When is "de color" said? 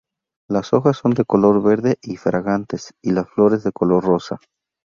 1.13-1.61, 3.63-4.03